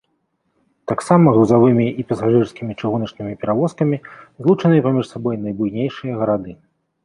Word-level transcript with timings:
Таксама 0.91 1.33
грузавымі 1.35 1.85
і 1.89 2.01
пасажырскімі 2.13 2.77
чыгуначнымі 2.81 3.33
перавозкамі 3.45 3.97
злучаныя 4.43 4.81
паміж 4.89 5.05
сабой 5.15 5.35
найбуйнейшыя 5.47 6.13
гарады. 6.25 6.51